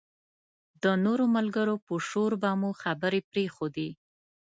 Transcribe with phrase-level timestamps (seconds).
[0.83, 3.89] د نورو ملګرو په شور به مو خبرې پرېښودې.